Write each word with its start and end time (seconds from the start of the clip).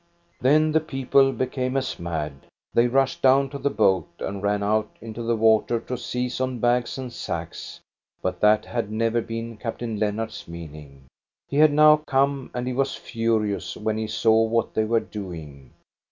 Then 0.39 0.71
the 0.71 0.79
people 0.79 1.31
became 1.31 1.77
as 1.77 1.99
mad. 1.99 2.47
They 2.73 2.87
rushed 2.87 3.21
down 3.21 3.49
to 3.51 3.59
the 3.59 3.69
boat 3.69 4.07
and 4.17 4.41
ran 4.41 4.63
out 4.63 4.89
into 4.99 5.21
the 5.21 5.35
water 5.35 5.79
to 5.81 5.95
seize 5.95 6.41
on 6.41 6.57
bags 6.57 6.97
and 6.97 7.13
sacks, 7.13 7.79
but 8.19 8.39
that 8.41 8.65
had 8.65 8.91
never 8.91 9.21
been 9.21 9.57
Captain 9.57 9.99
Lennart's 9.99 10.47
meaning. 10.47 11.03
He 11.49 11.57
had 11.57 11.71
now 11.71 12.01
come, 12.07 12.49
and 12.55 12.65
he 12.65 12.73
was 12.73 12.95
furious 12.95 13.77
when 13.77 13.99
he 13.99 14.07
saw 14.07 14.43
what 14.43 14.73
they 14.73 14.85
were 14.85 15.01
doing. 15.01 15.71